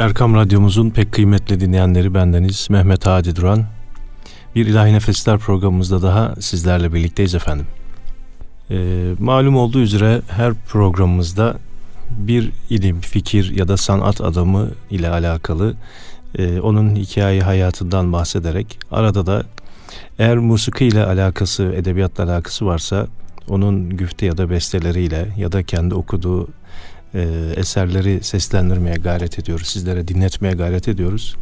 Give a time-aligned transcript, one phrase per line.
[0.00, 3.64] Erkam Radyomuzun pek kıymetli dinleyenleri bendeniz Mehmet Hadi Duran.
[4.54, 7.66] Bir İlahi Nefesler programımızda daha sizlerle birlikteyiz efendim.
[8.70, 11.58] Ee, malum olduğu üzere her programımızda
[12.10, 15.74] bir ilim, fikir ya da sanat adamı ile alakalı
[16.38, 19.44] e, onun hikaye hayatından bahsederek arada da
[20.18, 23.06] eğer musiki ile alakası, edebiyatla alakası varsa
[23.48, 26.48] onun güfte ya da besteleriyle ya da kendi okuduğu
[27.14, 29.66] e, eserleri seslendirmeye gayret ediyoruz.
[29.66, 31.36] Sizlere dinletmeye gayret ediyoruz.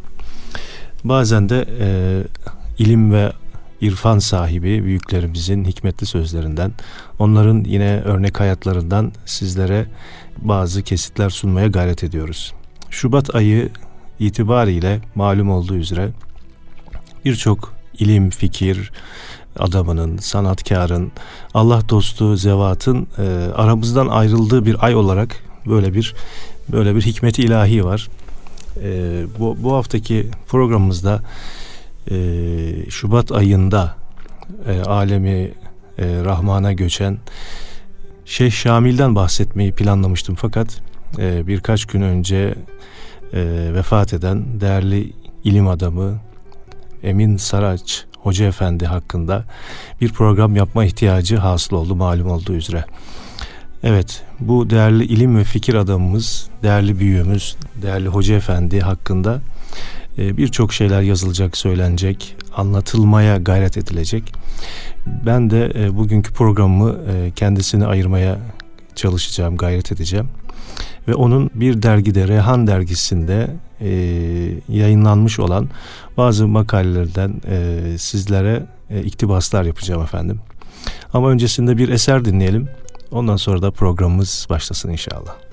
[1.03, 1.87] Bazen de e,
[2.77, 3.31] ilim ve
[3.81, 6.71] irfan sahibi büyüklerimizin hikmetli sözlerinden,
[7.19, 9.85] onların yine örnek hayatlarından sizlere
[10.37, 12.53] bazı kesitler sunmaya gayret ediyoruz.
[12.89, 13.69] Şubat ayı
[14.19, 16.09] itibariyle malum olduğu üzere
[17.25, 18.91] birçok ilim, fikir
[19.59, 21.11] adamının, sanatkarın,
[21.53, 23.23] Allah dostu, zevatın e,
[23.55, 26.15] aramızdan ayrıldığı bir ay olarak böyle bir
[26.71, 28.09] böyle bir hikmeti ilahi var.
[28.83, 31.21] E, bu, bu haftaki programımızda
[32.11, 32.15] e,
[32.89, 33.95] Şubat ayında
[34.67, 35.51] e, alemi
[35.97, 37.17] e, Rahman'a göçen
[38.25, 40.81] Şeyh Şamil'den bahsetmeyi planlamıştım fakat
[41.17, 42.55] e, birkaç gün önce
[43.33, 46.19] e, vefat eden değerli ilim adamı
[47.03, 49.45] Emin Saraç Hoca Efendi hakkında
[50.01, 52.85] bir program yapma ihtiyacı hasıl oldu malum olduğu üzere.
[53.83, 59.41] Evet, bu değerli ilim ve fikir adamımız, değerli büyüğümüz, değerli Hoca Efendi hakkında
[60.17, 64.33] e, birçok şeyler yazılacak, söylenecek, anlatılmaya gayret edilecek.
[65.25, 68.37] Ben de e, bugünkü programımı e, kendisine ayırmaya
[68.95, 70.29] çalışacağım, gayret edeceğim.
[71.07, 73.47] Ve onun bir dergide, Rehan dergisinde
[74.69, 75.69] yayınlanmış olan
[76.17, 77.33] bazı makalelerden
[77.97, 78.65] sizlere
[79.05, 80.39] iktibaslar yapacağım efendim.
[81.13, 82.69] Ama öncesinde bir eser dinleyelim.
[83.11, 85.48] Ondan sonra da programımız başlasın inşallah.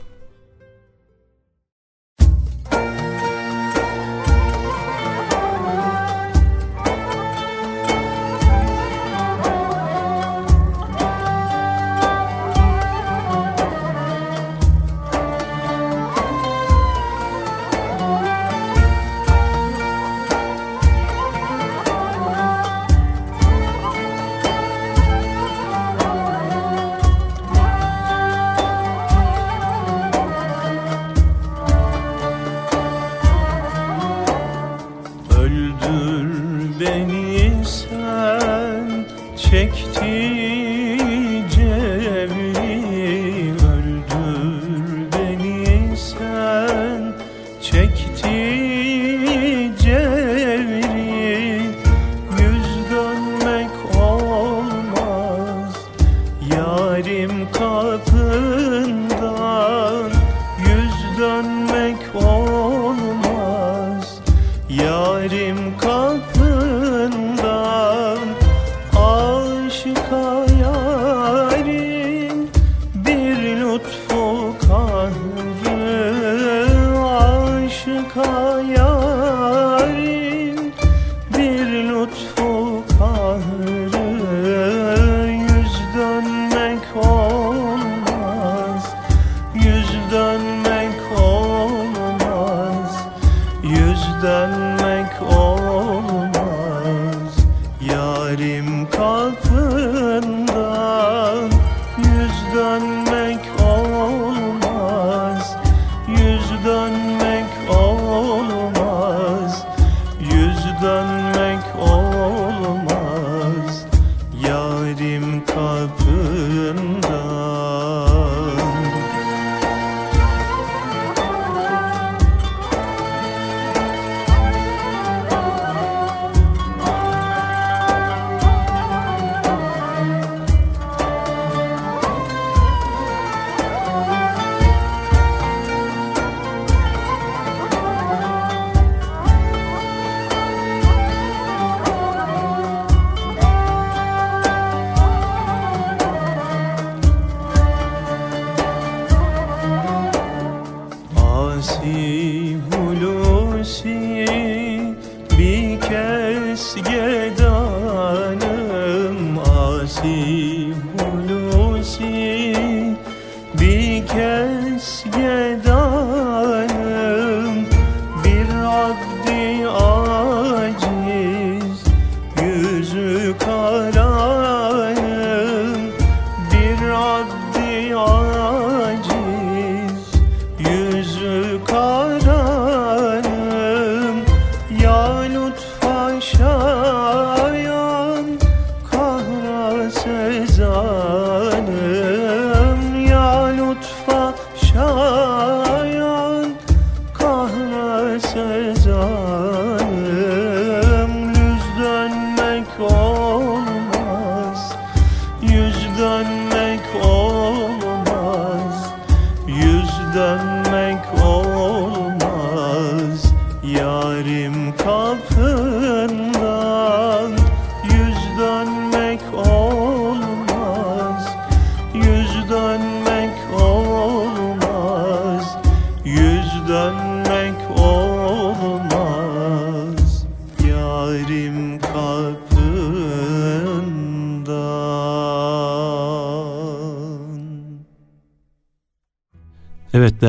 [39.77, 40.66] geçti.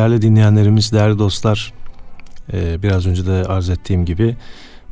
[0.08, 1.74] Değerli dinleyenlerimiz, değerli dostlar,
[2.54, 4.38] e, biraz önce de arz ettiğim gibi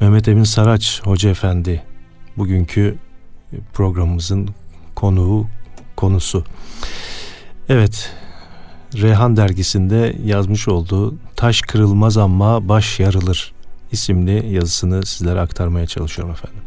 [0.01, 1.83] Mehmet Emin Saraç Hoca Efendi
[2.37, 2.95] bugünkü
[3.73, 4.49] programımızın
[4.95, 5.47] konuğu,
[5.95, 6.43] konusu.
[7.69, 8.13] Evet,
[8.93, 13.53] Reyhan dergisinde yazmış olduğu Taş Kırılmaz Ama Baş Yarılır
[13.91, 16.61] isimli yazısını sizlere aktarmaya çalışıyorum efendim.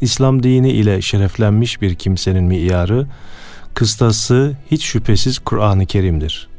[0.00, 3.06] İslam dini ile şereflenmiş bir kimsenin miyarı,
[3.74, 6.55] kıstası hiç şüphesiz Kur'an-ı Kerim'dir.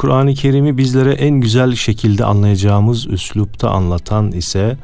[0.00, 4.76] Kur'an-ı Kerim'i bizlere en güzel şekilde anlayacağımız üslupta anlatan ise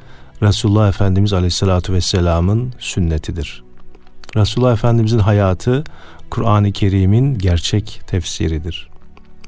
[0.43, 3.65] Resulullah Efendimiz Aleyhisselatü Vesselam'ın sünnetidir.
[4.37, 5.85] Resulullah Efendimizin hayatı
[6.31, 8.89] Kur'an-ı Kerim'in gerçek tefsiridir.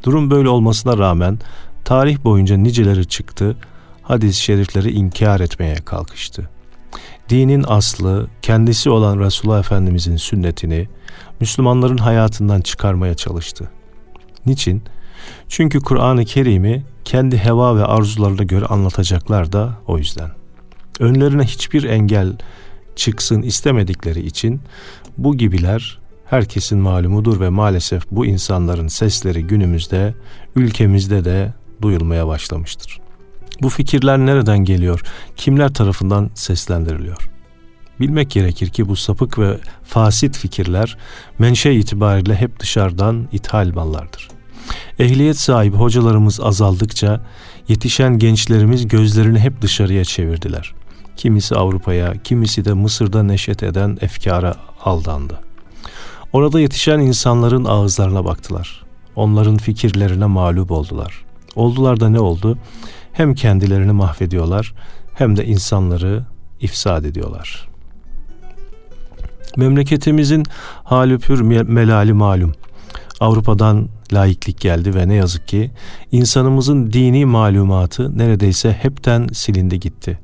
[0.02, 1.38] Durum böyle olmasına rağmen
[1.84, 3.56] tarih boyunca niceleri çıktı,
[4.02, 6.48] hadis-i şerifleri inkar etmeye kalkıştı.
[7.28, 10.88] Dinin aslı, kendisi olan Resulullah Efendimizin sünnetini
[11.40, 13.70] Müslümanların hayatından çıkarmaya çalıştı.
[14.46, 14.82] Niçin?
[15.48, 20.30] Çünkü Kur'an-ı Kerim'i kendi heva ve arzularına göre anlatacaklar da o yüzden.
[21.00, 22.36] Önlerine hiçbir engel
[22.96, 24.60] çıksın istemedikleri için
[25.18, 30.14] bu gibiler herkesin malumudur ve maalesef bu insanların sesleri günümüzde,
[30.56, 31.52] ülkemizde de
[31.82, 32.98] duyulmaya başlamıştır.
[33.62, 35.02] Bu fikirler nereden geliyor?
[35.36, 37.30] Kimler tarafından seslendiriliyor?
[38.00, 40.96] Bilmek gerekir ki bu sapık ve fasit fikirler
[41.38, 44.28] menşe itibariyle hep dışarıdan ithal mallardır.
[44.98, 47.20] Ehliyet sahibi hocalarımız azaldıkça
[47.68, 50.74] yetişen gençlerimiz gözlerini hep dışarıya çevirdiler.
[51.16, 54.54] Kimisi Avrupa'ya, kimisi de Mısır'da neşet eden efkara
[54.84, 55.40] aldandı.
[56.32, 58.84] Orada yetişen insanların ağızlarına baktılar.
[59.16, 61.24] Onların fikirlerine mağlup oldular.
[61.56, 62.58] Oldular da ne oldu?
[63.12, 64.74] Hem kendilerini mahvediyorlar
[65.14, 66.24] hem de insanları
[66.60, 67.68] ifsad ediyorlar.
[69.56, 70.44] Memleketimizin
[70.84, 71.18] hali
[71.64, 72.54] melali malum.
[73.20, 75.70] Avrupa'dan laiklik geldi ve ne yazık ki
[76.12, 80.18] insanımızın dini malumatı neredeyse hepten silindi gitti.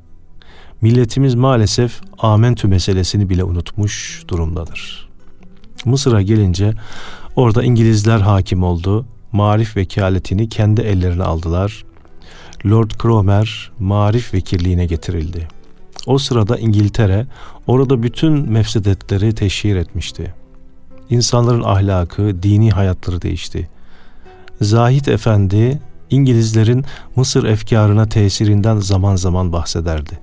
[0.81, 5.09] Milletimiz maalesef amentü meselesini bile unutmuş durumdadır.
[5.85, 6.73] Mısır'a gelince
[7.35, 9.05] orada İngilizler hakim oldu.
[9.31, 11.85] Marif vekaletini kendi ellerine aldılar.
[12.65, 15.47] Lord Cromer marif vekilliğine getirildi.
[16.05, 17.27] O sırada İngiltere
[17.67, 20.33] orada bütün mefsedetleri teşhir etmişti.
[21.09, 23.69] İnsanların ahlakı, dini hayatları değişti.
[24.61, 25.79] Zahid Efendi
[26.09, 26.85] İngilizlerin
[27.15, 30.19] Mısır efkarına tesirinden zaman zaman bahsederdi.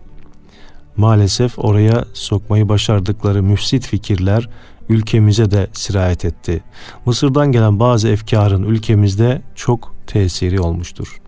[0.96, 4.48] Maalesef oraya sokmayı başardıkları müfsit fikirler
[4.88, 6.62] ülkemize de sirayet etti.
[7.06, 11.20] Mısır'dan gelen bazı efkarın ülkemizde çok tesiri olmuştur.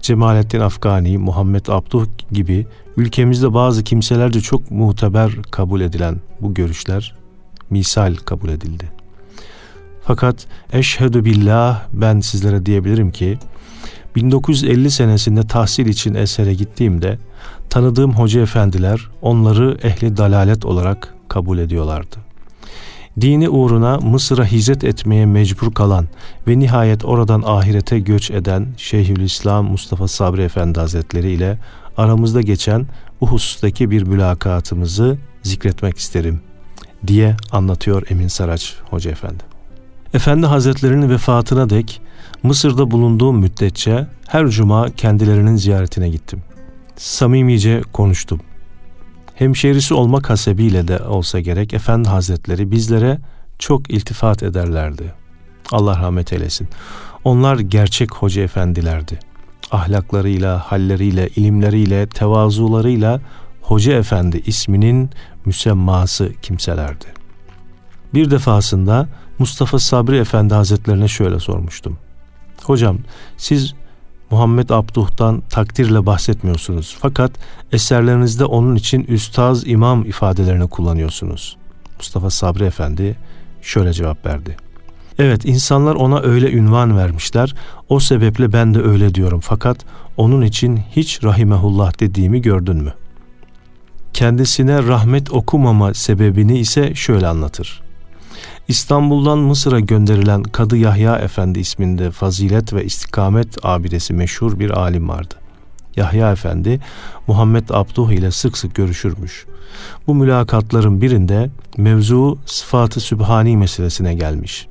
[0.00, 7.14] Cemalettin Afgani, Muhammed Abduh gibi ülkemizde bazı kimselerce çok muteber kabul edilen bu görüşler
[7.70, 8.97] misal kabul edildi.
[10.08, 13.38] Fakat eşhedü billah ben sizlere diyebilirim ki
[14.16, 17.18] 1950 senesinde tahsil için esere gittiğimde
[17.70, 22.16] tanıdığım hoca efendiler onları ehli dalalet olarak kabul ediyorlardı.
[23.20, 26.06] Dini uğruna Mısır'a hicret etmeye mecbur kalan
[26.46, 31.58] ve nihayet oradan ahirete göç eden Şeyhülislam Mustafa Sabri Efendi Hazretleri ile
[31.96, 32.86] aramızda geçen
[33.20, 36.40] bu husustaki bir mülakatımızı zikretmek isterim
[37.06, 39.47] diye anlatıyor Emin Saraç Hoca Efendi.
[40.14, 42.00] Efendi Hazretlerinin vefatına dek
[42.42, 46.42] Mısır'da bulunduğum müddetçe her cuma kendilerinin ziyaretine gittim.
[46.96, 48.40] Samimice konuştum.
[49.34, 53.18] Hemşerisi olmak hasebiyle de olsa gerek Efendi Hazretleri bizlere
[53.58, 55.12] çok iltifat ederlerdi.
[55.72, 56.68] Allah rahmet eylesin.
[57.24, 59.18] Onlar gerçek hoca efendilerdi.
[59.70, 63.20] Ahlaklarıyla, halleriyle, ilimleriyle, tevazularıyla
[63.62, 65.10] Hoca Efendi isminin
[65.44, 67.04] müsemması kimselerdi.
[68.14, 69.08] Bir defasında
[69.38, 71.98] Mustafa Sabri Efendi Hazretlerine şöyle sormuştum.
[72.62, 72.98] Hocam
[73.36, 73.74] siz
[74.30, 76.96] Muhammed Abduh'tan takdirle bahsetmiyorsunuz.
[77.00, 77.32] Fakat
[77.72, 81.56] eserlerinizde onun için üstaz imam ifadelerini kullanıyorsunuz.
[81.96, 83.16] Mustafa Sabri Efendi
[83.62, 84.56] şöyle cevap verdi.
[85.18, 87.54] Evet insanlar ona öyle ünvan vermişler.
[87.88, 89.40] O sebeple ben de öyle diyorum.
[89.40, 89.78] Fakat
[90.16, 92.94] onun için hiç rahimehullah dediğimi gördün mü?
[94.12, 97.87] Kendisine rahmet okumama sebebini ise şöyle anlatır.
[98.68, 105.34] İstanbul'dan Mısır'a gönderilen Kadı Yahya Efendi isminde fazilet ve istikamet abidesi meşhur bir alim vardı.
[105.96, 106.80] Yahya Efendi
[107.26, 109.46] Muhammed Abduh ile sık sık görüşürmüş.
[110.06, 114.66] Bu mülakatların birinde mevzu sıfatı sübhani meselesine gelmiş.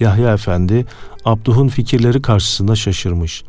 [0.00, 0.86] Yahya Efendi
[1.24, 3.44] Abduh'un fikirleri karşısında şaşırmış.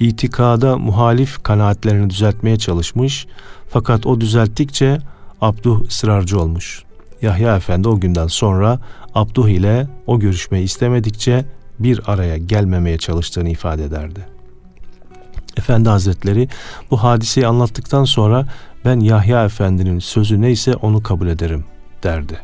[0.00, 3.26] İtikada muhalif kanaatlerini düzeltmeye çalışmış
[3.68, 4.98] fakat o düzelttikçe
[5.40, 6.84] Abduh ısrarcı olmuş.
[7.22, 8.78] Yahya Efendi o günden sonra
[9.14, 11.44] Abduh ile o görüşmeyi istemedikçe
[11.78, 14.26] bir araya gelmemeye çalıştığını ifade ederdi.
[15.56, 16.48] Efendi Hazretleri
[16.90, 18.46] bu hadiseyi anlattıktan sonra
[18.84, 21.64] ben Yahya Efendi'nin sözü neyse onu kabul ederim
[22.02, 22.38] derdi.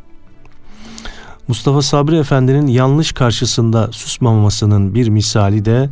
[1.48, 5.90] Mustafa Sabri Efendi'nin yanlış karşısında susmamasının bir misali de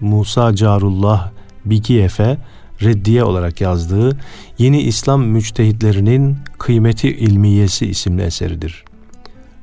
[0.00, 1.30] Musa Carullah
[1.64, 2.38] Bigiyefe
[2.82, 4.18] reddiye olarak yazdığı
[4.58, 8.84] Yeni İslam Müçtehitlerinin Kıymeti İlmiyesi isimli eseridir.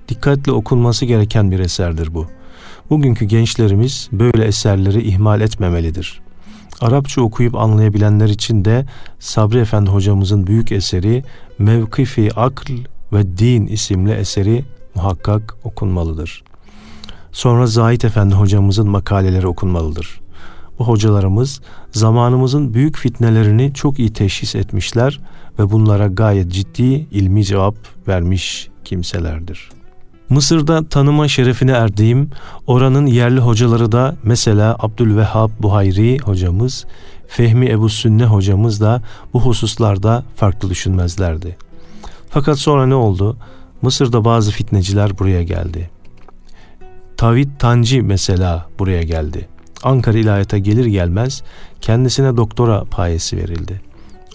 [0.09, 2.27] Dikkatle okunması gereken bir eserdir bu.
[2.89, 6.21] Bugünkü gençlerimiz böyle eserleri ihmal etmemelidir.
[6.81, 8.85] Arapça okuyup anlayabilenler için de
[9.19, 11.23] Sabri Efendi hocamızın büyük eseri
[11.59, 12.71] Mevkifi Akl
[13.13, 14.65] ve Din isimli eseri
[14.95, 16.43] muhakkak okunmalıdır.
[17.31, 20.22] Sonra Zahit Efendi hocamızın makaleleri okunmalıdır.
[20.83, 21.61] Hocalarımız
[21.91, 25.19] zamanımızın büyük fitnelerini çok iyi teşhis etmişler
[25.59, 27.75] ve bunlara gayet ciddi ilmi cevap
[28.07, 29.69] vermiş kimselerdir.
[30.29, 32.29] Mısır'da tanıma şerefine erdiğim
[32.67, 36.85] oranın yerli hocaları da mesela Abdülvehhab Buhayri hocamız,
[37.27, 39.01] Fehmi Ebu Sünne hocamız da
[39.33, 41.57] bu hususlarda farklı düşünmezlerdi.
[42.29, 43.37] Fakat sonra ne oldu?
[43.81, 45.89] Mısır'da bazı fitneciler buraya geldi.
[47.17, 49.47] Tavit Tanci mesela buraya geldi.
[49.83, 51.43] Ankara ilahiyata gelir gelmez
[51.81, 53.81] kendisine doktora payesi verildi.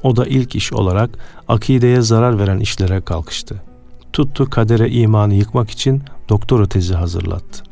[0.03, 1.11] O da ilk iş olarak
[1.49, 3.63] akideye zarar veren işlere kalkıştı.
[4.13, 7.63] Tuttu kadere imanı yıkmak için doktora tezi hazırlattı.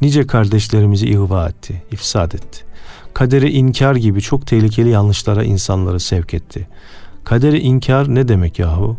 [0.00, 2.64] Nice kardeşlerimizi ihva etti, ifsad etti.
[3.14, 6.68] Kaderi inkar gibi çok tehlikeli yanlışlara insanları sevk etti.
[7.24, 8.96] Kaderi inkar ne demek yahu?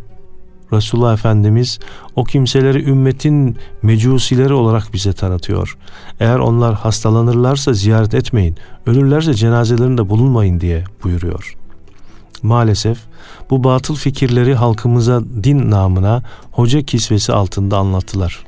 [0.73, 1.79] Resulullah Efendimiz
[2.15, 5.77] o kimseleri ümmetin mecusileri olarak bize tanıtıyor.
[6.19, 11.55] Eğer onlar hastalanırlarsa ziyaret etmeyin, ölürlerse cenazelerinde bulunmayın diye buyuruyor.
[12.43, 12.97] Maalesef
[13.49, 18.39] bu batıl fikirleri halkımıza din namına hoca kisvesi altında anlattılar.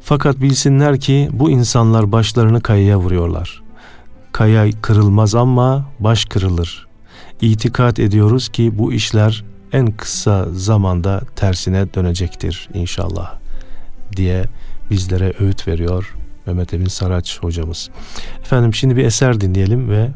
[0.00, 3.62] Fakat bilsinler ki bu insanlar başlarını kayaya vuruyorlar.
[4.32, 6.86] Kaya kırılmaz ama baş kırılır.
[7.40, 13.34] İtikat ediyoruz ki bu işler en kısa zamanda tersine dönecektir inşallah
[14.16, 14.44] diye
[14.90, 16.14] bizlere öğüt veriyor
[16.46, 17.90] Mehmet Emin Saraç hocamız.
[18.40, 20.10] Efendim şimdi bir eser dinleyelim ve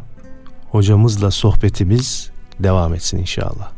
[0.71, 3.78] hocamızla sohbetimiz devam etsin inşallah.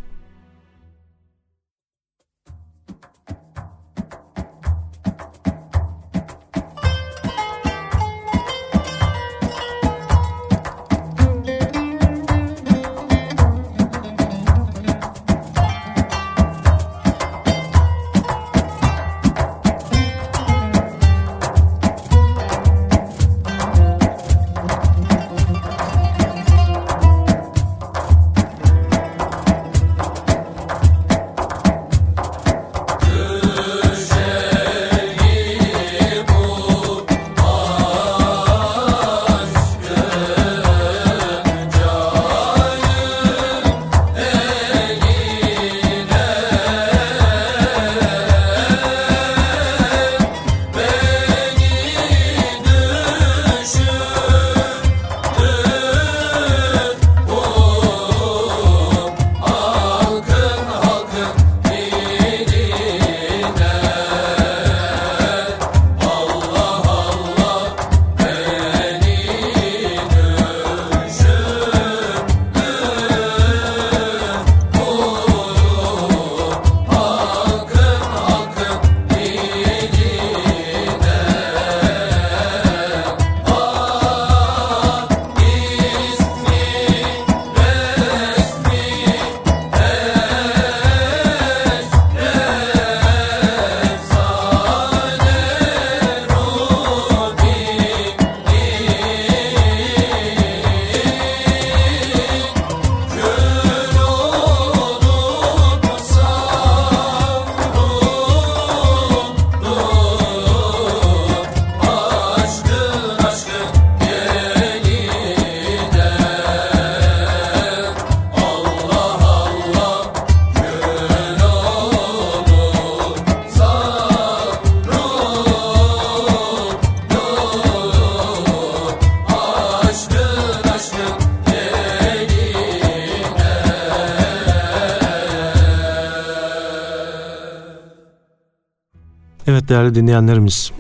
[139.91, 140.73] Değerli dinleyenlerimiz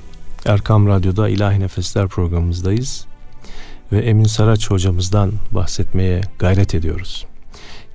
[0.46, 3.06] Erkam Radyo'da İlahi Nefesler programımızdayız.
[3.92, 7.26] ve Emin Saraç hocamızdan bahsetmeye gayret ediyoruz.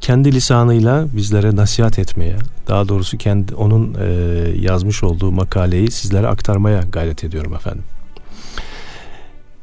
[0.02, 2.36] Kendi lisanıyla bizlere nasihat etmeye,
[2.68, 4.06] daha doğrusu kendi onun e,
[4.60, 7.84] yazmış olduğu makaleyi sizlere aktarmaya gayret ediyorum efendim.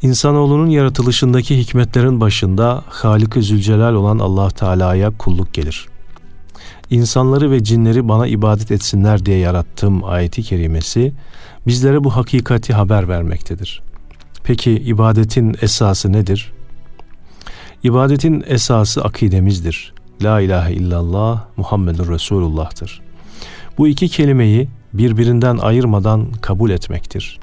[0.02, 5.91] İnsanoğlunun yaratılışındaki hikmetlerin başında Halik-i Zülcelal olan Allah Teala'ya kulluk gelir.
[6.92, 11.12] İnsanları ve cinleri bana ibadet etsinler diye yarattığım ayeti kerimesi
[11.66, 13.82] bizlere bu hakikati haber vermektedir.
[14.44, 16.52] Peki ibadetin esası nedir?
[17.82, 19.94] İbadetin esası akidemizdir.
[20.22, 23.00] La ilahe illallah Muhammedur Resulullah'tır.
[23.78, 27.40] Bu iki kelimeyi birbirinden ayırmadan kabul etmektir.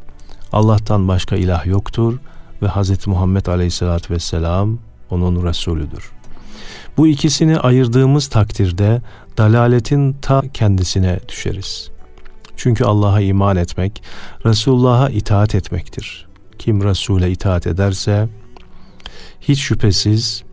[0.51, 2.19] Allah'tan başka ilah yoktur
[2.61, 3.07] ve Hz.
[3.07, 4.77] Muhammed Aleyhisselatü Vesselam
[5.09, 6.11] onun Resulüdür.
[6.99, 9.01] Bu ikisini ayırdığımız takdirde
[9.39, 11.91] dalaletin ta kendisine düşeriz.
[12.57, 14.03] Çünkü Allah'a iman etmek,
[14.45, 16.27] Resulullah'a itaat etmektir.
[16.57, 18.27] Kim Resul'e itaat ederse
[19.41, 20.43] hiç şüphesiz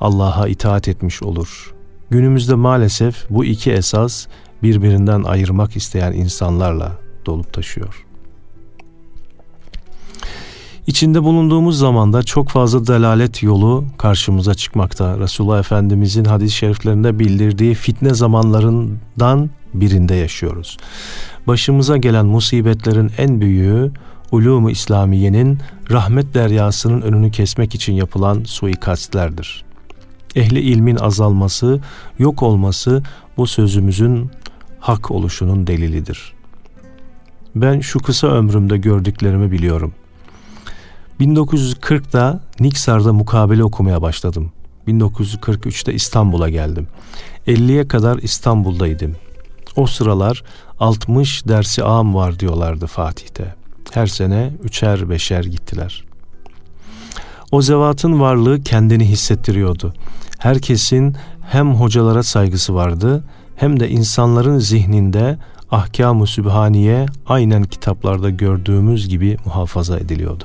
[0.00, 1.74] Allah'a itaat etmiş olur.
[2.10, 4.26] Günümüzde maalesef bu iki esas
[4.62, 8.06] birbirinden ayırmak isteyen insanlarla dolup taşıyor.
[10.86, 15.18] İçinde bulunduğumuz zamanda çok fazla delalet yolu karşımıza çıkmakta.
[15.18, 20.76] Resulullah Efendimizin hadis-i şeriflerinde bildirdiği fitne zamanlarından birinde yaşıyoruz.
[21.46, 23.92] Başımıza gelen musibetlerin en büyüğü
[24.32, 25.58] ulûmu İslamiye'nin
[25.90, 29.64] rahmet deryasının önünü kesmek için yapılan suikastlerdir.
[30.34, 31.80] Ehli ilmin azalması,
[32.18, 33.02] yok olması
[33.36, 34.30] bu sözümüzün
[34.78, 36.32] hak oluşunun delilidir.
[37.54, 39.92] Ben şu kısa ömrümde gördüklerimi biliyorum.
[41.20, 44.52] 1940'da Niksar'da mukabele okumaya başladım.
[44.88, 46.88] 1943'te İstanbul'a geldim.
[47.46, 49.16] 50'ye kadar İstanbul'daydım.
[49.76, 50.44] O sıralar
[50.80, 53.54] 60 dersi am var diyorlardı Fatih'te.
[53.92, 56.04] Her sene üçer beşer gittiler.
[57.52, 59.94] O zevatın varlığı kendini hissettiriyordu.
[60.38, 61.16] Herkesin
[61.48, 63.24] hem hocalara saygısı vardı
[63.56, 65.38] hem de insanların zihninde
[65.70, 70.44] ahkam-ı sübhaniye aynen kitaplarda gördüğümüz gibi muhafaza ediliyordu.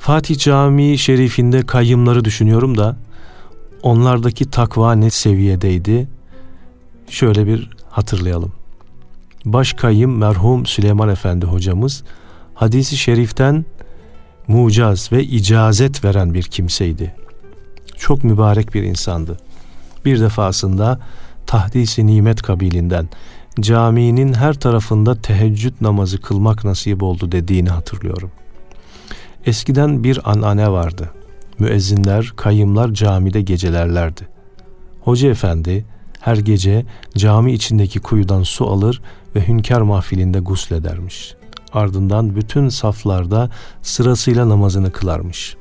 [0.00, 2.96] Fatih Camii Şerifinde kayyımları düşünüyorum da
[3.82, 6.08] onlardaki takva ne seviyedeydi?
[7.08, 8.52] Şöyle bir hatırlayalım.
[9.44, 12.04] Baş kayyım merhum Süleyman Efendi hocamız
[12.54, 13.64] hadisi şeriften
[14.48, 17.14] mucaz ve icazet veren bir kimseydi.
[17.96, 19.36] Çok mübarek bir insandı.
[20.04, 21.00] Bir defasında
[21.46, 23.08] tahdisi nimet kabilinden
[23.60, 28.30] caminin her tarafında teheccüd namazı kılmak nasip oldu dediğini hatırlıyorum.
[29.46, 31.10] Eskiden bir anane vardı.
[31.58, 34.28] Müezzinler, kayımlar camide gecelerlerdi.
[35.00, 35.84] Hoca efendi
[36.20, 39.02] her gece cami içindeki kuyudan su alır
[39.34, 41.34] ve hünkâr mahfilinde gusledermiş.
[41.72, 43.50] Ardından bütün saflarda
[43.82, 45.56] sırasıyla namazını kılarmış.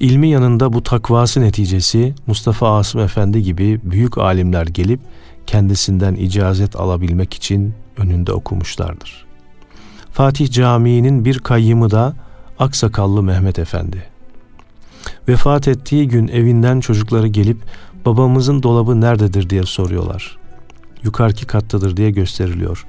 [0.00, 5.00] İlmi yanında bu takvası neticesi Mustafa Asım Efendi gibi büyük alimler gelip
[5.46, 9.26] kendisinden icazet alabilmek için önünde okumuşlardır.
[10.12, 12.14] Fatih Camii'nin bir kayyımı da
[12.58, 14.04] Aksakallı Mehmet Efendi.
[15.28, 17.58] Vefat ettiği gün evinden çocukları gelip
[18.06, 20.38] babamızın dolabı nerededir diye soruyorlar.
[21.02, 22.86] Yukarıki kattadır diye gösteriliyor.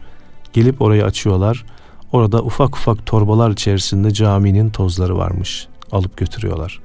[0.53, 1.65] Gelip orayı açıyorlar.
[2.11, 5.67] Orada ufak ufak torbalar içerisinde caminin tozları varmış.
[5.91, 6.79] Alıp götürüyorlar.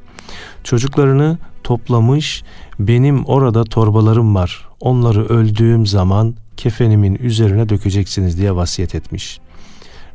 [0.64, 2.43] Çocuklarını toplamış,
[2.79, 4.69] benim orada torbalarım var.
[4.81, 9.40] Onları öldüğüm zaman kefenimin üzerine dökeceksiniz diye vasiyet etmiş.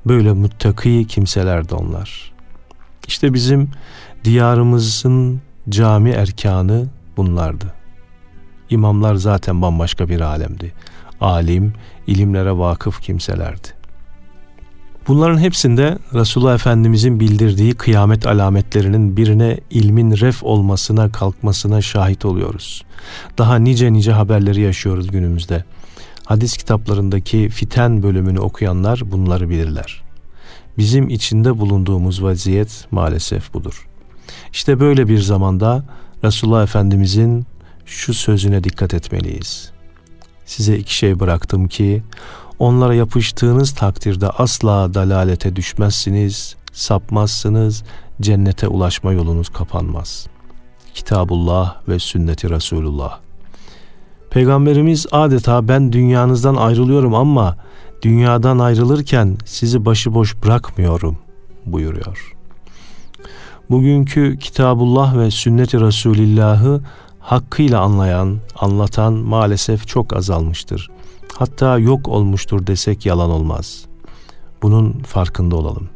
[0.05, 2.34] Böyle muttaki kimselerdi onlar.
[3.07, 3.69] İşte bizim
[4.23, 6.87] diyarımızın cami erkanı
[7.17, 7.73] bunlardı.
[8.69, 10.73] İmamlar zaten bambaşka bir alemdi.
[11.21, 11.73] Alim,
[12.07, 13.67] ilimlere vakıf kimselerdi.
[15.07, 22.83] Bunların hepsinde Resulullah Efendimizin bildirdiği kıyamet alametlerinin birine ilmin ref olmasına kalkmasına şahit oluyoruz.
[23.37, 25.63] Daha nice nice haberleri yaşıyoruz günümüzde.
[26.25, 30.04] Hadis kitaplarındaki fiten bölümünü okuyanlar bunları bilirler.
[30.77, 33.87] Bizim içinde bulunduğumuz vaziyet maalesef budur.
[34.51, 35.83] İşte böyle bir zamanda
[36.23, 37.45] Resulullah Efendimizin
[37.85, 39.71] şu sözüne dikkat etmeliyiz.
[40.45, 42.03] Size iki şey bıraktım ki
[42.59, 47.83] onlara yapıştığınız takdirde asla dalalete düşmezsiniz, sapmazsınız,
[48.21, 50.27] cennete ulaşma yolunuz kapanmaz.
[50.93, 53.19] Kitabullah ve sünneti Resulullah.
[54.29, 57.57] Peygamberimiz adeta ben dünyanızdan ayrılıyorum ama
[58.01, 61.17] dünyadan ayrılırken sizi başıboş bırakmıyorum
[61.65, 62.35] buyuruyor.
[63.69, 66.81] Bugünkü Kitabullah ve Sünnet-i Resulillah'ı
[67.19, 70.89] hakkıyla anlayan, anlatan maalesef çok azalmıştır.
[71.37, 73.85] Hatta yok olmuştur desek yalan olmaz.
[74.61, 75.89] Bunun farkında olalım.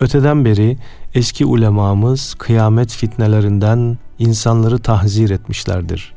[0.00, 0.78] Öteden beri
[1.14, 6.14] eski ulemamız kıyamet fitnelerinden insanları tahzir etmişlerdir.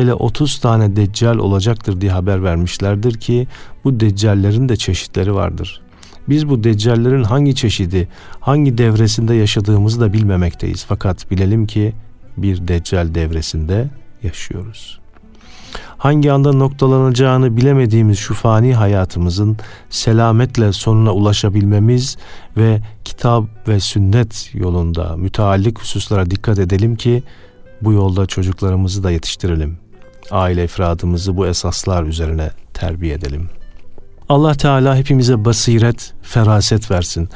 [0.00, 3.46] Hele 30 tane deccal olacaktır diye haber vermişlerdir ki
[3.84, 5.80] bu deccallerin de çeşitleri vardır.
[6.28, 8.08] Biz bu deccallerin hangi çeşidi,
[8.40, 10.84] hangi devresinde yaşadığımızı da bilmemekteyiz.
[10.88, 11.92] Fakat bilelim ki
[12.36, 13.88] bir deccal devresinde
[14.22, 15.00] yaşıyoruz.
[15.98, 19.56] Hangi anda noktalanacağını bilemediğimiz şu fani hayatımızın
[19.90, 22.16] selametle sonuna ulaşabilmemiz
[22.56, 27.22] ve kitap ve sünnet yolunda müteallik hususlara dikkat edelim ki
[27.82, 29.89] bu yolda çocuklarımızı da yetiştirelim.
[30.30, 33.48] Aile efradımızı bu esaslar üzerine terbiye edelim.
[34.28, 37.28] Allah Teala hepimize basiret, feraset versin.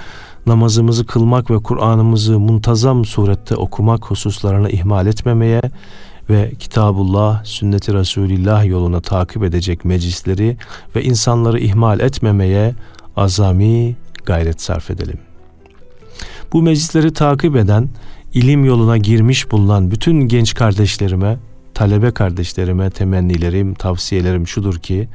[0.47, 5.63] Namazımızı kılmak ve Kur'an'ımızı muntazam surette okumak hususlarını ihmal etmemeye
[6.31, 10.57] ve Kitabullah, Sünneti Resulillah yoluna takip edecek meclisleri
[10.97, 12.75] ve insanları ihmal etmemeye
[13.17, 15.19] azami gayret sarf edelim.
[16.53, 17.89] Bu meclisleri takip eden,
[18.35, 21.39] ilim yoluna girmiş bulunan bütün genç kardeşlerime,
[21.75, 25.09] talebe kardeşlerime temennilerim, tavsiyelerim şudur ki,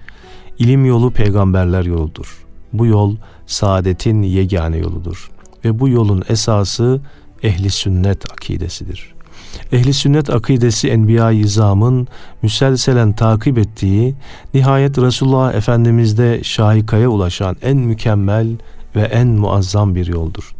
[0.60, 2.46] ilim yolu peygamberler yoludur.
[2.74, 3.16] Bu yol
[3.48, 5.32] saadetin yegane yoludur.
[5.66, 7.02] Ve bu yolun esası
[7.44, 9.14] ehli sünnet akidesidir.
[9.72, 12.08] Ehli sünnet akidesi Enbiya-i İzam'ın
[12.42, 14.16] müselselen takip ettiği,
[14.54, 18.48] nihayet Resulullah Efendimiz'de şahikaya ulaşan en mükemmel
[18.96, 20.56] ve en muazzam bir yoldur.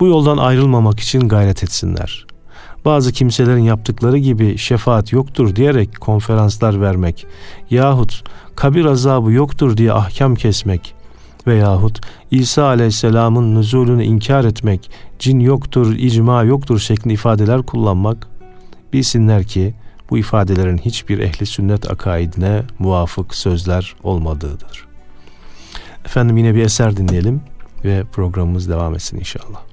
[0.00, 2.26] Bu yoldan ayrılmamak için gayret etsinler.
[2.84, 7.26] Bazı kimselerin yaptıkları gibi şefaat yoktur diyerek konferanslar vermek
[7.70, 8.24] yahut
[8.56, 10.94] kabir azabı yoktur diye ahkam kesmek
[11.46, 18.28] veyahut İsa aleyhisselamın nüzulünü inkar etmek, cin yoktur, icma yoktur şeklinde ifadeler kullanmak,
[18.92, 19.74] bilsinler ki
[20.10, 24.86] bu ifadelerin hiçbir ehli sünnet akaidine muvafık sözler olmadığıdır.
[26.04, 27.40] Efendim yine bir eser dinleyelim
[27.84, 29.71] ve programımız devam etsin inşallah.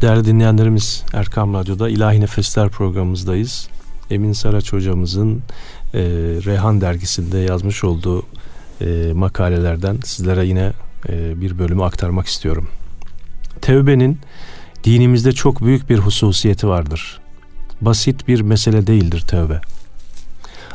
[0.00, 3.68] Değerli dinleyenlerimiz Erkam Radyo'da İlahi Nefesler programımızdayız.
[4.10, 5.42] Emin Saraç hocamızın
[5.94, 6.00] e,
[6.44, 8.26] Reyhan dergisinde yazmış olduğu
[8.80, 10.72] e, makalelerden sizlere yine
[11.08, 12.68] e, bir bölümü aktarmak istiyorum.
[13.60, 14.18] Tevbenin
[14.84, 17.20] dinimizde çok büyük bir hususiyeti vardır.
[17.80, 19.60] Basit bir mesele değildir tevbe.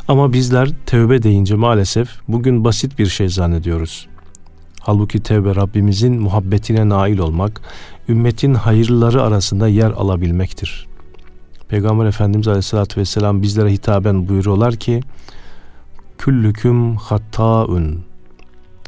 [0.08, 4.08] Ama bizler tevbe deyince maalesef bugün basit bir şey zannediyoruz.
[4.86, 7.62] Halbuki tevbe Rabbimizin muhabbetine nail olmak,
[8.10, 10.88] ümmetin hayırlıları arasında yer alabilmektir.
[11.68, 15.02] Peygamber Efendimiz Aleyhisselatü Vesselam bizlere hitaben buyuruyorlar ki,
[16.18, 18.06] Küllüküm hattaun.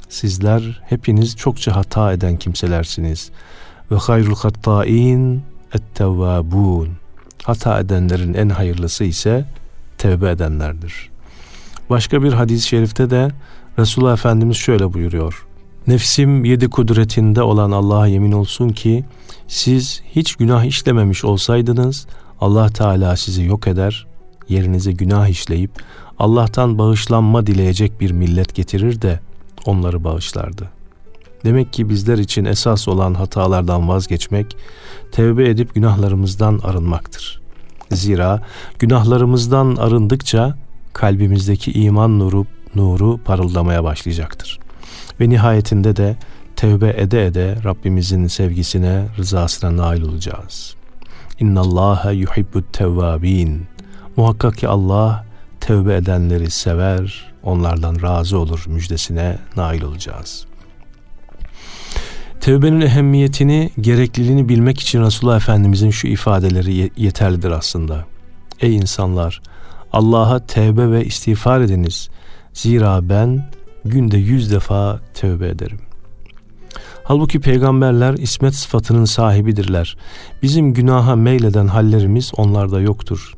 [0.09, 3.31] Sizler hepiniz çokça hata eden kimselersiniz.
[3.91, 6.89] Ve hayrul hatta'in ettevvabun.
[7.43, 9.45] Hata edenlerin en hayırlısı ise
[9.97, 11.09] tevbe edenlerdir.
[11.89, 13.31] Başka bir hadis-i şerifte de
[13.79, 15.46] Resulullah Efendimiz şöyle buyuruyor.
[15.87, 19.05] Nefsim yedi kudretinde olan Allah'a yemin olsun ki
[19.47, 22.07] siz hiç günah işlememiş olsaydınız
[22.41, 24.07] Allah Teala sizi yok eder,
[24.49, 25.71] yerinize günah işleyip
[26.19, 29.19] Allah'tan bağışlanma dileyecek bir millet getirir de
[29.65, 30.69] onları bağışlardı.
[31.45, 34.57] Demek ki bizler için esas olan hatalardan vazgeçmek,
[35.11, 37.41] tevbe edip günahlarımızdan arınmaktır.
[37.91, 38.41] Zira
[38.79, 40.57] günahlarımızdan arındıkça
[40.93, 42.45] kalbimizdeki iman nuru,
[42.75, 44.66] nuru parıldamaya başlayacaktır.
[45.19, 46.15] Ve nihayetinde de
[46.55, 50.75] tevbe ede ede Rabbimizin sevgisine, rızasına nail olacağız.
[51.39, 53.65] İnna Allaha yuhibbut tevvabin.
[54.15, 55.25] Muhakkak ki Allah
[55.59, 60.45] tevbe edenleri sever, onlardan razı olur müjdesine nail olacağız.
[62.41, 68.05] Tevbenin ehemmiyetini, gerekliliğini bilmek için Resulullah Efendimizin şu ifadeleri yeterlidir aslında.
[68.61, 69.41] Ey insanlar!
[69.93, 72.09] Allah'a tevbe ve istiğfar ediniz.
[72.53, 73.49] Zira ben
[73.89, 75.79] günde yüz defa tövbe ederim.
[77.03, 79.97] Halbuki peygamberler ismet sıfatının sahibidirler.
[80.43, 83.33] Bizim günaha meyleden hallerimiz onlarda yoktur.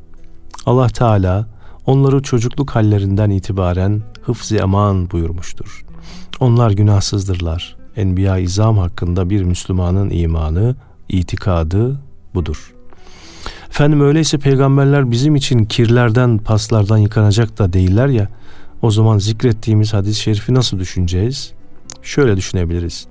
[0.66, 1.46] Allah Teala
[1.86, 5.84] onları çocukluk hallerinden itibaren hıfz-ı eman buyurmuştur.
[6.40, 7.76] Onlar günahsızdırlar.
[7.96, 10.76] Enbiya izam hakkında bir Müslümanın imanı,
[11.08, 12.00] itikadı
[12.34, 12.74] budur.
[13.68, 18.28] Efendim öyleyse peygamberler bizim için kirlerden, paslardan yıkanacak da değiller ya,
[18.82, 21.52] o zaman zikrettiğimiz hadis-i şerifi nasıl düşüneceğiz?
[22.02, 23.06] Şöyle düşünebiliriz.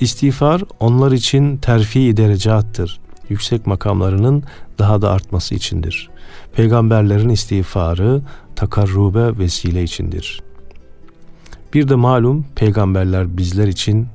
[0.00, 3.00] İstiğfar onlar için terfi derecattır.
[3.28, 4.44] Yüksek makamlarının
[4.78, 6.10] daha da artması içindir.
[6.52, 8.22] Peygamberlerin istiğfarı
[8.56, 10.42] takarrube vesile içindir.
[11.74, 14.06] Bir de malum peygamberler bizler için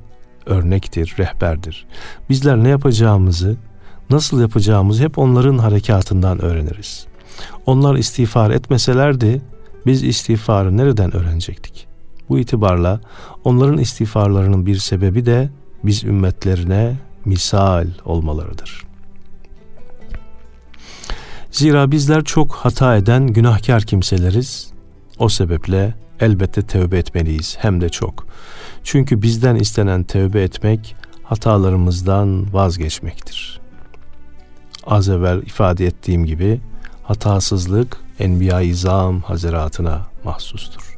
[0.46, 1.86] örnektir, rehberdir.
[2.30, 3.56] Bizler ne yapacağımızı,
[4.10, 7.06] nasıl yapacağımızı hep onların harekatından öğreniriz.
[7.66, 9.42] Onlar istiğfar etmeselerdi
[9.86, 11.86] biz istiğfarı nereden öğrenecektik?
[12.28, 13.00] Bu itibarla
[13.44, 15.50] onların istiğfarlarının bir sebebi de
[15.84, 18.84] biz ümmetlerine misal olmalarıdır.
[21.50, 24.72] Zira bizler çok hata eden günahkar kimseleriz.
[25.18, 28.26] O sebeple elbette tövbe etmeliyiz hem de çok.
[28.84, 33.60] Çünkü bizden istenen tövbe etmek hatalarımızdan vazgeçmektir.
[34.86, 36.60] Az evvel ifade ettiğim gibi
[37.02, 40.96] hatasızlık Enbiya-i İzam hazaratına mahsustur.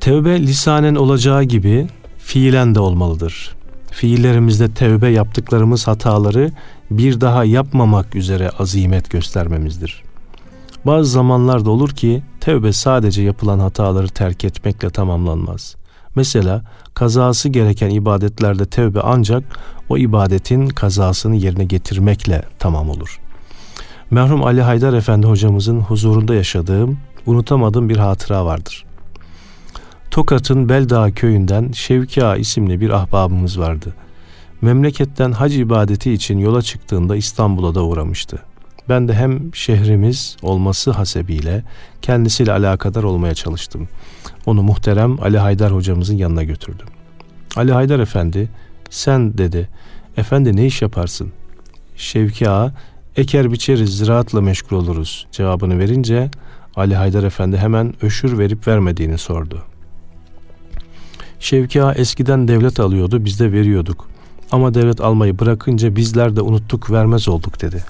[0.00, 1.86] Tevbe lisanen olacağı gibi
[2.18, 3.54] fiilen de olmalıdır.
[3.90, 6.52] Fiillerimizde tevbe yaptıklarımız hataları
[6.90, 10.02] bir daha yapmamak üzere azimet göstermemizdir.
[10.86, 15.76] Bazı zamanlarda olur ki tevbe sadece yapılan hataları terk etmekle tamamlanmaz.
[16.14, 16.62] Mesela
[16.94, 19.44] kazası gereken ibadetlerde tevbe ancak
[19.88, 23.20] o ibadetin kazasını yerine getirmekle tamam olur.
[24.10, 28.84] Merhum Ali Haydar Efendi hocamızın huzurunda yaşadığım, unutamadığım bir hatıra vardır.
[30.10, 33.94] Tokat'ın Beldağ köyünden Şevki Ağa isimli bir ahbabımız vardı.
[34.62, 38.38] Memleketten hac ibadeti için yola çıktığında İstanbul'a da uğramıştı.
[38.88, 41.62] Ben de hem şehrimiz olması hasebiyle
[42.02, 43.88] kendisiyle alakadar olmaya çalıştım.
[44.46, 46.86] Onu muhterem Ali Haydar hocamızın yanına götürdüm.
[47.56, 48.48] Ali Haydar Efendi,
[48.90, 49.68] sen dedi,
[50.16, 51.32] efendi ne iş yaparsın?
[51.96, 52.72] Şevki Ağa,
[53.18, 56.30] eker biçeriz, ziraatla meşgul oluruz cevabını verince
[56.76, 59.62] Ali Haydar Efendi hemen öşür verip vermediğini sordu.
[61.40, 64.08] Şevki eskiden devlet alıyordu, biz de veriyorduk.
[64.52, 67.84] Ama devlet almayı bırakınca bizler de unuttuk, vermez olduk dedi.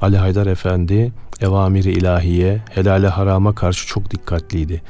[0.00, 4.82] Ali Haydar Efendi evamiri ilahiye, helale harama karşı çok dikkatliydi.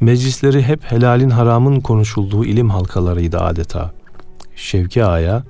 [0.00, 3.92] Meclisleri hep helalin haramın konuşulduğu ilim halkalarıydı adeta.
[4.56, 5.42] Şevki Ağa'ya,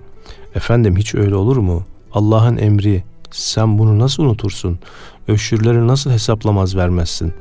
[0.55, 1.85] efendim hiç öyle olur mu?
[2.12, 4.79] Allah'ın emri, sen bunu nasıl unutursun?
[5.29, 7.33] Öşürleri nasıl hesaplamaz vermezsin?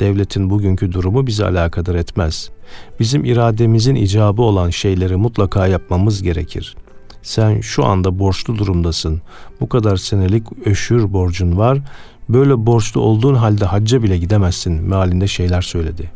[0.00, 2.50] Devletin bugünkü durumu bizi alakadar etmez.
[3.00, 6.76] Bizim irademizin icabı olan şeyleri mutlaka yapmamız gerekir.
[7.22, 9.22] Sen şu anda borçlu durumdasın.
[9.60, 11.78] Bu kadar senelik öşür borcun var.
[12.28, 16.10] Böyle borçlu olduğun halde hacca bile gidemezsin mealinde şeyler söyledi.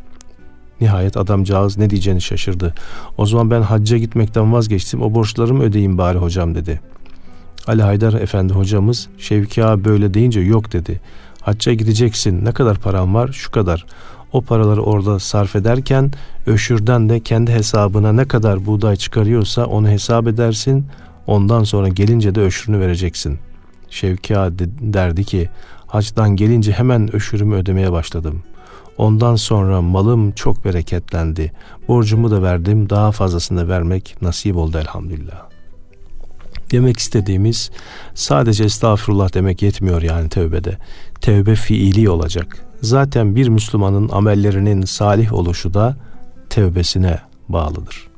[0.81, 2.75] Nihayet adamcağız ne diyeceğini şaşırdı.
[3.19, 6.81] O zaman ben hacca gitmekten vazgeçtim o borçlarımı ödeyeyim bari hocam dedi.
[7.71, 11.01] Ali Haydar Efendi hocamız Şevki ağa böyle deyince yok dedi.
[11.41, 13.87] Hacca gideceksin ne kadar param var şu kadar.
[14.33, 16.13] O paraları orada sarf ederken
[16.47, 20.87] öşürden de kendi hesabına ne kadar buğday çıkarıyorsa onu hesap edersin.
[21.27, 23.39] Ondan sonra gelince de öşürünü vereceksin.
[23.91, 25.49] Şevki ağa derdi ki
[25.87, 28.43] hacdan gelince hemen öşürümü ödemeye başladım.
[28.99, 31.53] Ondan sonra malım çok bereketlendi.
[31.89, 32.91] Borcumu da verdim.
[32.91, 35.50] Daha fazlasını vermek nasip oldu elhamdülillah.
[36.73, 37.71] Demek istediğimiz
[38.15, 40.77] sadece estağfurullah demek yetmiyor yani tövbede.
[41.21, 42.67] Tövbe fiili olacak.
[42.83, 45.97] Zaten bir Müslümanın amellerinin salih oluşu da
[46.51, 48.09] tevbesine bağlıdır.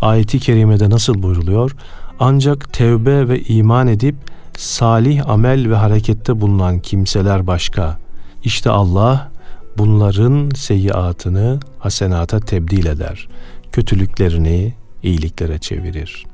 [0.00, 1.76] Ayeti kerimede nasıl buyruluyor?
[2.18, 4.16] Ancak tevbe ve iman edip
[4.56, 7.98] salih amel ve harekette bulunan kimseler başka.
[8.44, 9.32] İşte Allah
[9.78, 13.28] bunların seyyiatını hasenata tebdil eder.
[13.72, 16.24] Kötülüklerini iyiliklere çevirir.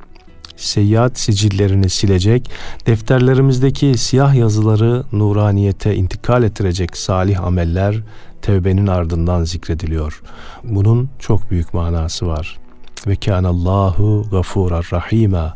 [0.61, 2.51] Seyyiat sicillerini silecek,
[2.87, 8.03] defterlerimizdeki siyah yazıları nuraniyete intikal ettirecek salih ameller
[8.43, 10.23] tevbenin ardından zikrediliyor.
[10.65, 12.59] Bunun çok büyük manası var.
[13.07, 15.55] Ve kânallâhu gafûrar rahîmâ.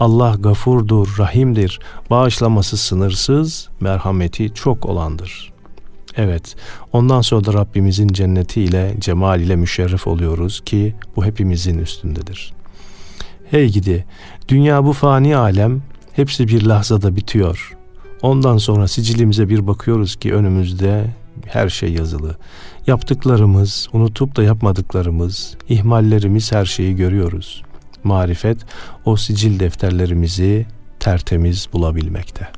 [0.00, 5.56] Allah gafurdur, rahimdir, bağışlaması sınırsız, merhameti çok olandır.''
[6.16, 6.56] Evet,
[6.92, 12.52] ondan sonra da Rabbimizin cenneti ile, cemal ile müşerref oluyoruz ki bu hepimizin üstündedir.
[13.50, 14.04] Hey gidi,
[14.48, 15.82] dünya bu fani alem,
[16.12, 17.76] hepsi bir lahzada bitiyor.
[18.22, 21.06] Ondan sonra sicilimize bir bakıyoruz ki önümüzde
[21.46, 22.36] her şey yazılı.
[22.86, 27.62] Yaptıklarımız, unutup da yapmadıklarımız, ihmallerimiz her şeyi görüyoruz.
[28.04, 28.58] Marifet
[29.04, 30.66] o sicil defterlerimizi
[31.00, 32.48] tertemiz bulabilmekte.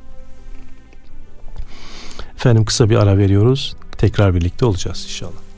[2.35, 3.75] Efendim kısa bir ara veriyoruz.
[3.97, 5.48] Tekrar birlikte olacağız inşallah.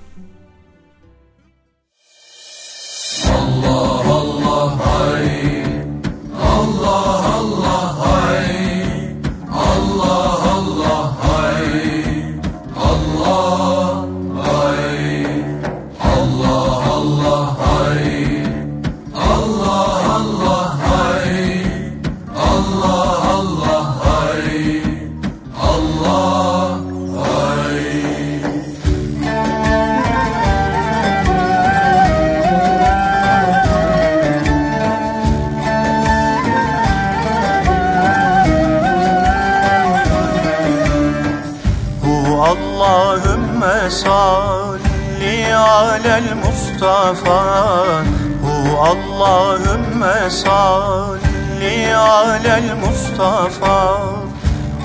[46.82, 48.04] Mustafa
[48.42, 53.78] Hu Allahümme salli alel Mustafa.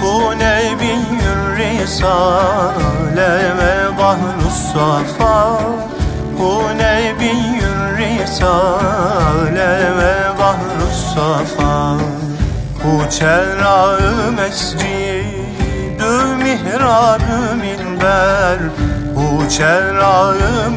[0.00, 5.60] Hu nebiyyür risale ve bahrus safa.
[6.38, 11.94] Hu nebiyyür risale ve bahrus safa.
[12.82, 13.98] Hu çerra
[14.36, 18.58] mescidü mihrabü minber.
[19.14, 20.70] Bu çerrağı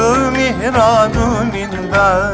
[0.00, 2.32] mescidü mihrabı minber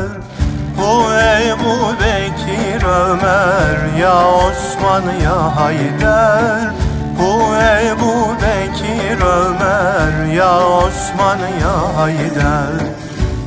[0.78, 6.70] Bu Ebu Bekir Ömer ya Osman ya Hayder
[7.18, 7.54] Bu
[7.86, 12.72] Ebu Bekir Ömer ya Osman ya Hayder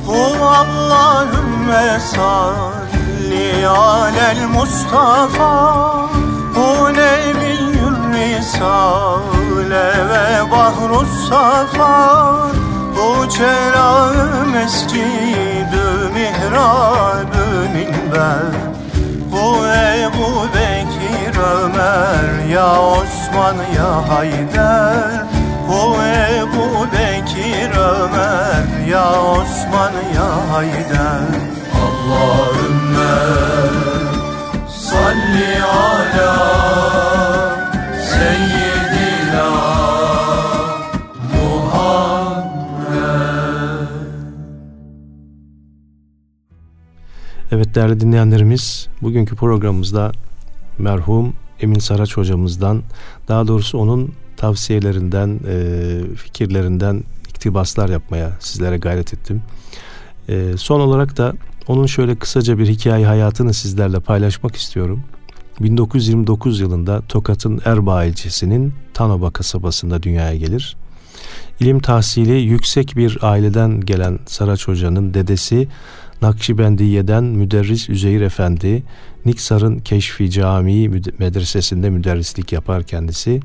[0.06, 5.80] Bu Allahümme salli alel Mustafa.
[6.56, 7.80] Bu Nebiyyül
[8.14, 12.59] Risale ve bahru safar
[13.00, 18.70] Bu çerağı mescidü mihrabü minber.
[19.32, 25.24] Bu Ebu Bekir Ömer ya Osman ya Hayder
[25.68, 31.28] Bu Ebu Bekir Ömer ya Osman ya Hayder
[31.84, 33.16] Allahümme
[34.68, 36.89] salli ala
[47.70, 50.12] Evet değerli dinleyenlerimiz bugünkü programımızda
[50.78, 52.82] merhum Emin Saraç hocamızdan
[53.28, 59.42] daha doğrusu onun tavsiyelerinden, e, fikirlerinden iktibaslar yapmaya sizlere gayret ettim.
[60.28, 61.32] E, son olarak da
[61.68, 65.02] onun şöyle kısaca bir hikaye hayatını sizlerle paylaşmak istiyorum.
[65.60, 70.76] 1929 yılında Tokat'ın Erbaa ilçesinin Tanoba kasabasında dünyaya gelir.
[71.60, 75.68] İlim tahsili yüksek bir aileden gelen Saraç Hoca'nın dedesi
[76.22, 78.82] Nakşibendiye'den Müderris Üzeyir Efendi,
[79.24, 83.40] Niksar'ın Keşfi Camii medresesinde müderrislik yapar kendisi.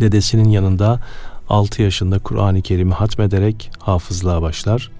[0.00, 1.00] Dedesinin yanında
[1.48, 4.90] 6 yaşında Kur'an-ı Kerim'i hatmederek hafızlığa başlar.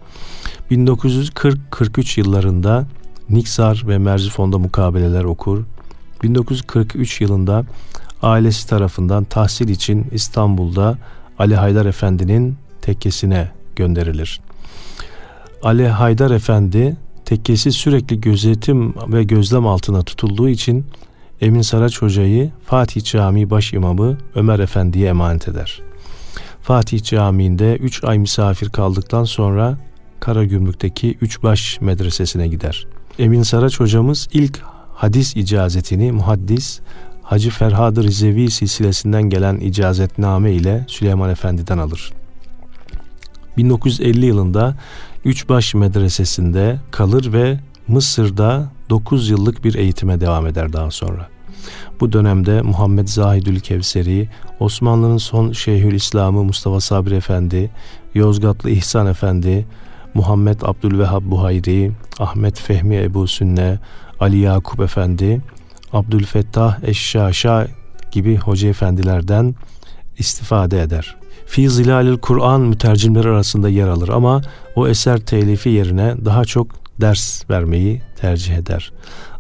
[0.70, 2.86] 1940-43 yıllarında
[3.28, 5.64] Niksar ve Merzifon'da mukabeleler okur.
[6.22, 7.64] 1943 yılında
[8.22, 10.98] ailesi tarafından tahsil için İstanbul'da
[11.38, 14.40] Ali Haydar Efendi'nin tekkesine gönderilir.
[15.62, 20.86] Ali Haydar Efendi tekkesi sürekli gözetim ve gözlem altına tutulduğu için
[21.40, 25.82] Emin Saraç Hoca'yı Fatih Camii Başimamı Ömer Efendi'ye emanet eder.
[26.62, 29.78] Fatih Camii'nde 3 ay misafir kaldıktan sonra
[30.20, 32.86] Karagümrük'teki Üçbaş Medresesi'ne gider.
[33.18, 34.60] Emin Saraç hocamız ilk
[34.94, 36.80] hadis icazetini muhaddis
[37.22, 42.12] Hacı Ferhad Rizevi silsilesinden gelen icazetname ile Süleyman Efendi'den alır.
[43.56, 44.76] 1950 yılında
[45.24, 47.58] Üçbaş Medresesi'nde kalır ve
[47.88, 51.28] Mısır'da 9 yıllık bir eğitime devam eder daha sonra.
[52.00, 54.28] Bu dönemde Muhammed Zahidül Kevseri,
[54.60, 57.70] Osmanlı'nın son Şeyhül İslamı Mustafa Sabri Efendi,
[58.14, 59.66] Yozgatlı İhsan Efendi,
[60.14, 63.78] Muhammed Abdülvehhab Buhayri, Ahmet Fehmi Ebu Sünne,
[64.20, 65.40] Ali Yakup Efendi,
[65.92, 67.66] Abdülfettah Eşşaşa
[68.12, 69.54] gibi hoca efendilerden
[70.18, 71.19] istifade eder.
[71.50, 74.42] Fi Zilalil Kur'an mütercimleri arasında yer alır ama
[74.76, 76.66] o eser telifi yerine daha çok
[77.00, 78.92] ders vermeyi tercih eder.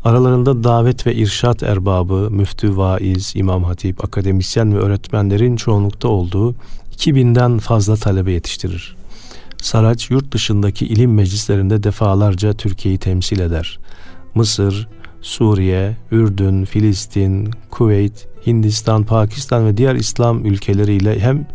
[0.04, 6.54] Aralarında davet ve irşat erbabı, müftü, vaiz, imam hatip, akademisyen ve öğretmenlerin çoğunlukta olduğu
[6.96, 8.96] 2000'den fazla talebe yetiştirir.
[9.62, 13.78] Saraç yurt dışındaki ilim meclislerinde defalarca Türkiye'yi temsil eder.
[14.34, 14.88] Mısır,
[15.20, 21.46] Suriye, Ürdün, Filistin, Kuveyt, Hindistan, Pakistan ve diğer İslam ülkeleriyle hem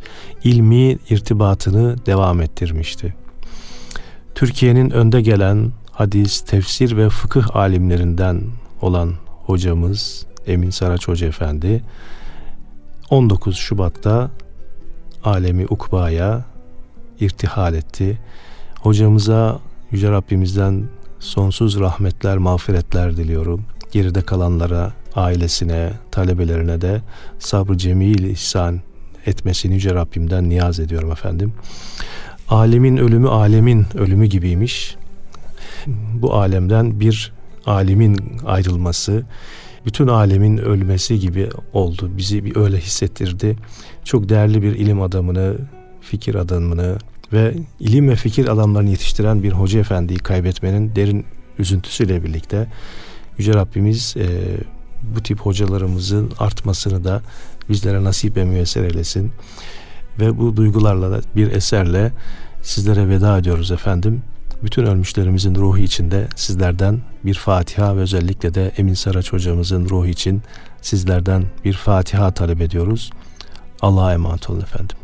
[0.43, 3.15] ilmi irtibatını devam ettirmişti.
[4.35, 8.41] Türkiye'nin önde gelen hadis, tefsir ve fıkıh alimlerinden
[8.81, 11.83] olan hocamız Emin Saraç Hoca Efendi
[13.09, 14.31] 19 Şubat'ta
[15.23, 16.45] alemi ukbaya
[17.19, 18.19] irtihal etti.
[18.81, 19.59] Hocamıza
[19.91, 20.83] Yüce Rabbimizden
[21.25, 23.65] sonsuz rahmetler, mağfiretler diliyorum.
[23.91, 27.01] Geride kalanlara, ailesine, talebelerine de
[27.39, 28.81] sabrı cemil ihsan
[29.25, 31.53] etmesini Yüce Rabbimden niyaz ediyorum efendim.
[32.49, 34.95] Alemin ölümü alemin ölümü gibiymiş.
[36.13, 37.33] Bu alemden bir
[37.65, 39.23] alimin ayrılması,
[39.85, 42.11] bütün alemin ölmesi gibi oldu.
[42.17, 43.57] Bizi bir öyle hissettirdi.
[44.03, 45.57] Çok değerli bir ilim adamını,
[46.01, 46.97] fikir adamını
[47.35, 51.25] ve ilim ve fikir adamlarını yetiştiren bir hoca efendiyi kaybetmenin derin
[51.59, 52.67] üzüntüsüyle birlikte
[53.37, 54.27] Yüce Rabbimiz e,
[55.15, 57.21] bu tip hocalarımızın artmasını da
[57.69, 59.31] bizlere nasip ve müyesser eylesin.
[60.19, 62.11] Ve bu duygularla da bir eserle
[62.61, 64.21] sizlere veda ediyoruz efendim.
[64.63, 70.41] Bütün ölmüşlerimizin ruhu içinde sizlerden bir Fatiha ve özellikle de Emin Saraç hocamızın ruhu için
[70.81, 73.11] sizlerden bir Fatiha talep ediyoruz.
[73.81, 74.97] Allah'a emanet olun efendim.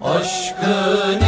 [0.00, 1.20] Aşkın